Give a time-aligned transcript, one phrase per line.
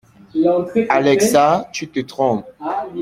[0.89, 2.47] Alexa, tu te trompes.